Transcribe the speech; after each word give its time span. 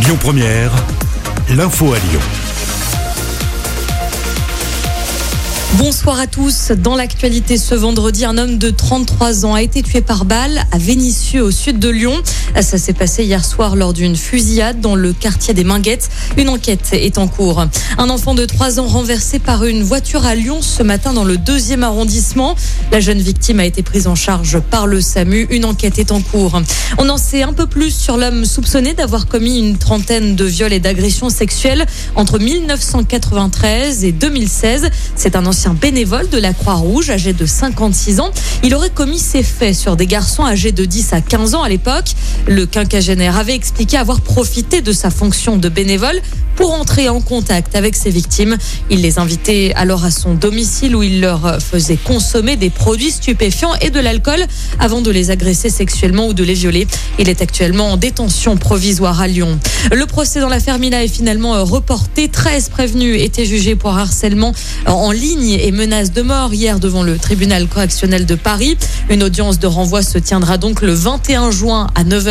Lyon 0.00 0.16
Première, 0.20 0.72
l'info 1.50 1.92
à 1.92 1.98
Lyon. 1.98 2.20
Bonsoir 5.74 6.20
à 6.20 6.26
tous. 6.26 6.70
Dans 6.70 6.94
l'actualité 6.94 7.58
ce 7.58 7.74
vendredi, 7.74 8.24
un 8.24 8.38
homme 8.38 8.58
de 8.58 8.70
33 8.70 9.44
ans 9.44 9.54
a 9.54 9.62
été 9.62 9.82
tué 9.82 10.00
par 10.00 10.24
balle 10.24 10.62
à 10.72 10.78
Vénissieux 10.78 11.42
au 11.42 11.50
sud 11.50 11.78
de 11.78 11.88
Lyon. 11.88 12.14
Ça 12.60 12.76
s'est 12.76 12.92
passé 12.92 13.22
hier 13.22 13.44
soir 13.44 13.76
lors 13.76 13.92
d'une 13.92 14.16
fusillade 14.16 14.80
dans 14.80 14.96
le 14.96 15.12
quartier 15.12 15.54
des 15.54 15.62
Minguettes. 15.62 16.10
Une 16.36 16.48
enquête 16.48 16.88
est 16.92 17.16
en 17.16 17.28
cours. 17.28 17.64
Un 17.98 18.10
enfant 18.10 18.34
de 18.34 18.44
3 18.44 18.80
ans 18.80 18.86
renversé 18.86 19.38
par 19.38 19.64
une 19.64 19.84
voiture 19.84 20.26
à 20.26 20.34
Lyon 20.34 20.58
ce 20.60 20.82
matin 20.82 21.12
dans 21.12 21.22
le 21.22 21.36
deuxième 21.36 21.84
arrondissement. 21.84 22.56
La 22.90 22.98
jeune 22.98 23.20
victime 23.20 23.60
a 23.60 23.64
été 23.64 23.82
prise 23.82 24.08
en 24.08 24.16
charge 24.16 24.58
par 24.58 24.88
le 24.88 25.00
SAMU. 25.00 25.46
Une 25.50 25.64
enquête 25.64 26.00
est 26.00 26.10
en 26.10 26.20
cours. 26.20 26.60
On 26.98 27.08
en 27.08 27.16
sait 27.16 27.42
un 27.42 27.52
peu 27.52 27.66
plus 27.68 27.94
sur 27.94 28.16
l'homme 28.16 28.44
soupçonné 28.44 28.92
d'avoir 28.92 29.28
commis 29.28 29.60
une 29.60 29.78
trentaine 29.78 30.34
de 30.34 30.44
viols 30.44 30.72
et 30.72 30.80
d'agressions 30.80 31.30
sexuelles 31.30 31.86
entre 32.16 32.40
1993 32.40 34.04
et 34.04 34.10
2016. 34.12 34.90
C'est 35.14 35.36
un 35.36 35.46
ancien 35.46 35.74
bénévole 35.74 36.28
de 36.28 36.38
la 36.38 36.52
Croix-Rouge, 36.54 37.10
âgé 37.10 37.32
de 37.32 37.46
56 37.46 38.18
ans. 38.18 38.30
Il 38.64 38.74
aurait 38.74 38.90
commis 38.90 39.18
ces 39.18 39.44
faits 39.44 39.76
sur 39.76 39.94
des 39.94 40.08
garçons 40.08 40.44
âgés 40.44 40.72
de 40.72 40.84
10 40.84 41.12
à 41.12 41.20
15 41.20 41.54
ans 41.54 41.62
à 41.62 41.68
l'époque. 41.68 42.14
Le 42.48 42.64
quinquagénaire 42.64 43.36
avait 43.36 43.54
expliqué 43.54 43.98
avoir 43.98 44.22
profité 44.22 44.80
de 44.80 44.92
sa 44.92 45.10
fonction 45.10 45.58
de 45.58 45.68
bénévole 45.68 46.18
pour 46.56 46.72
entrer 46.72 47.08
en 47.08 47.20
contact 47.20 47.76
avec 47.76 47.94
ses 47.94 48.10
victimes. 48.10 48.56
Il 48.90 49.02
les 49.02 49.18
invitait 49.18 49.72
alors 49.76 50.04
à 50.04 50.10
son 50.10 50.34
domicile 50.34 50.96
où 50.96 51.02
il 51.02 51.20
leur 51.20 51.62
faisait 51.62 51.98
consommer 51.98 52.56
des 52.56 52.70
produits 52.70 53.12
stupéfiants 53.12 53.74
et 53.80 53.90
de 53.90 54.00
l'alcool 54.00 54.40
avant 54.80 55.00
de 55.02 55.10
les 55.10 55.30
agresser 55.30 55.68
sexuellement 55.68 56.26
ou 56.26 56.32
de 56.32 56.42
les 56.42 56.54
violer. 56.54 56.88
Il 57.18 57.28
est 57.28 57.42
actuellement 57.42 57.92
en 57.92 57.96
détention 57.96 58.56
provisoire 58.56 59.20
à 59.20 59.28
Lyon. 59.28 59.60
Le 59.92 60.04
procès 60.06 60.40
dans 60.40 60.48
l'affaire 60.48 60.78
Mila 60.78 61.04
est 61.04 61.08
finalement 61.08 61.62
reporté. 61.64 62.28
13 62.28 62.70
prévenus 62.70 63.22
étaient 63.22 63.44
jugés 63.44 63.76
pour 63.76 63.96
harcèlement 63.96 64.52
en 64.86 65.12
ligne 65.12 65.50
et 65.50 65.70
menaces 65.70 66.12
de 66.12 66.22
mort 66.22 66.52
hier 66.54 66.80
devant 66.80 67.02
le 67.02 67.18
tribunal 67.18 67.68
correctionnel 67.68 68.26
de 68.26 68.34
Paris. 68.34 68.76
Une 69.10 69.22
audience 69.22 69.60
de 69.60 69.66
renvoi 69.66 70.02
se 70.02 70.18
tiendra 70.18 70.58
donc 70.58 70.80
le 70.80 70.92
21 70.92 71.50
juin 71.50 71.88
à 71.94 72.04
9h. 72.04 72.27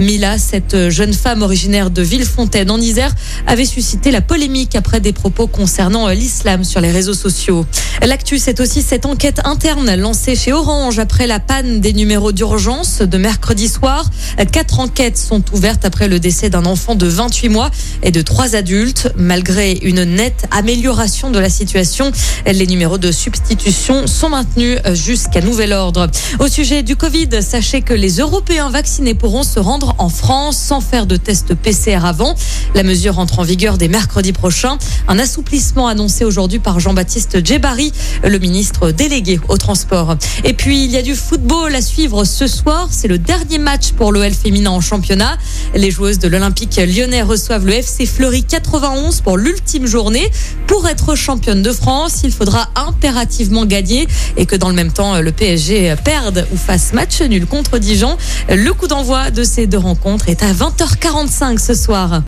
Mila, 0.00 0.38
cette 0.38 0.88
jeune 0.88 1.12
femme 1.12 1.42
originaire 1.42 1.90
de 1.90 2.02
Villefontaine 2.02 2.70
en 2.70 2.80
Isère, 2.80 3.14
avait 3.46 3.64
suscité 3.64 4.10
la 4.10 4.20
polémique 4.20 4.76
après 4.76 5.00
des 5.00 5.12
propos 5.12 5.46
concernant 5.46 6.08
l'islam 6.08 6.64
sur 6.64 6.80
les 6.80 6.90
réseaux 6.90 7.14
sociaux. 7.14 7.66
L'actu, 8.06 8.38
c'est 8.38 8.60
aussi 8.60 8.82
cette 8.82 9.06
enquête 9.06 9.40
interne 9.44 9.94
lancée 9.96 10.36
chez 10.36 10.52
Orange 10.52 10.98
après 10.98 11.26
la 11.26 11.40
panne 11.40 11.80
des 11.80 11.92
numéros 11.92 12.32
d'urgence 12.32 13.00
de 13.00 13.18
mercredi 13.18 13.68
soir. 13.68 14.08
Quatre 14.52 14.80
enquêtes 14.80 15.18
sont 15.18 15.42
ouvertes 15.52 15.84
après 15.84 16.08
le 16.08 16.20
décès 16.20 16.48
d'un 16.48 16.64
enfant 16.64 16.94
de 16.94 17.06
28 17.06 17.48
mois 17.48 17.70
et 18.02 18.10
de 18.10 18.22
trois 18.22 18.54
adultes. 18.54 19.12
Malgré 19.16 19.72
une 19.82 20.04
nette 20.04 20.46
amélioration 20.50 21.30
de 21.30 21.38
la 21.38 21.50
situation, 21.50 22.12
les 22.46 22.66
numéros 22.66 22.98
de 22.98 23.10
substitution 23.10 24.06
sont 24.06 24.30
maintenus 24.30 24.78
jusqu'à 24.92 25.40
nouvel 25.40 25.72
ordre. 25.72 26.08
Au 26.38 26.48
sujet 26.48 26.82
du 26.82 26.96
Covid, 26.96 27.28
sachez 27.40 27.82
que 27.82 27.94
les 27.94 28.18
Européens 28.18 28.70
vaccinés 28.70 29.14
pourront 29.28 29.42
se 29.42 29.60
rendre 29.60 29.94
en 29.98 30.08
France 30.08 30.56
sans 30.56 30.80
faire 30.80 31.04
de 31.04 31.18
test 31.18 31.54
PCR 31.54 32.06
avant. 32.06 32.34
La 32.74 32.82
mesure 32.82 33.18
entre 33.18 33.40
en 33.40 33.42
vigueur 33.42 33.76
dès 33.76 33.88
mercredi 33.88 34.32
prochain. 34.32 34.78
Un 35.06 35.18
assouplissement 35.18 35.86
annoncé 35.86 36.24
aujourd'hui 36.24 36.60
par 36.60 36.80
Jean-Baptiste 36.80 37.44
Djebari, 37.44 37.92
le 38.24 38.38
ministre 38.38 38.90
délégué 38.90 39.38
au 39.50 39.58
transport. 39.58 40.16
Et 40.44 40.54
puis, 40.54 40.82
il 40.82 40.90
y 40.90 40.96
a 40.96 41.02
du 41.02 41.14
football 41.14 41.74
à 41.74 41.82
suivre 41.82 42.24
ce 42.24 42.46
soir. 42.46 42.88
C'est 42.90 43.06
le 43.06 43.18
dernier 43.18 43.58
match 43.58 43.92
pour 43.92 44.12
l'OL 44.12 44.32
féminin 44.32 44.70
en 44.70 44.80
championnat. 44.80 45.36
Les 45.74 45.90
joueuses 45.90 46.18
de 46.18 46.28
l'Olympique 46.28 46.76
lyonnais 46.76 47.20
reçoivent 47.20 47.66
le 47.66 47.74
FC 47.74 48.06
Fleury 48.06 48.44
91 48.44 49.20
pour 49.20 49.36
l'ultime 49.36 49.84
journée. 49.84 50.30
Pour 50.66 50.88
être 50.88 51.14
championne 51.14 51.62
de 51.62 51.72
France, 51.72 52.20
il 52.24 52.32
faudra 52.32 52.70
impérativement 52.76 53.66
gagner 53.66 54.08
et 54.38 54.46
que 54.46 54.56
dans 54.56 54.70
le 54.70 54.74
même 54.74 54.92
temps, 54.92 55.20
le 55.20 55.32
PSG 55.32 55.96
perde 56.02 56.46
ou 56.50 56.56
fasse 56.56 56.94
match 56.94 57.20
nul 57.20 57.44
contre 57.44 57.76
Dijon. 57.76 58.16
Le 58.48 58.72
coup 58.72 58.86
d'envoi 58.86 59.17
de 59.34 59.44
ces 59.44 59.66
deux 59.66 59.78
rencontres 59.78 60.28
est 60.28 60.42
à 60.42 60.52
20h45 60.52 61.58
ce 61.58 61.74
soir. 61.74 62.22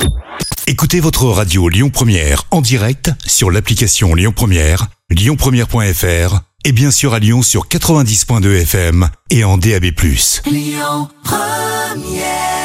Écoutez 0.66 1.00
votre 1.00 1.26
radio 1.26 1.68
Lyon 1.68 1.90
Première 1.90 2.44
en 2.50 2.60
direct 2.60 3.10
sur 3.26 3.50
l'application 3.50 4.14
Lyon 4.14 4.32
Première, 4.34 4.88
lyonpremière.fr 5.10 6.40
et 6.64 6.72
bien 6.72 6.90
sûr 6.90 7.14
à 7.14 7.18
Lyon 7.18 7.42
sur 7.42 7.68
90.2 7.68 8.62
FM 8.62 9.08
et 9.30 9.44
en 9.44 9.56
DAB+. 9.56 9.86
Lyon 10.46 11.08
Première 11.24 12.59